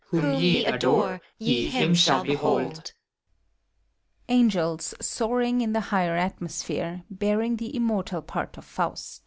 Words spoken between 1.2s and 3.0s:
ye Him shall behold.